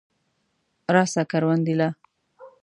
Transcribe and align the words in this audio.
راسه 0.95 1.21
کروندې 1.31 1.73
له. 1.79 1.89